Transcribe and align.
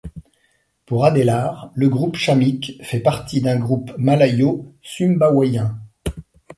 Pour 0.87 1.05
Adelaar, 1.05 1.69
le 1.75 1.87
groupe 1.87 2.15
chamique 2.15 2.71
fait 2.81 3.01
partie 3.01 3.39
d'un 3.39 3.59
groupe 3.59 3.93
malayo-sumbawien. 3.99 5.75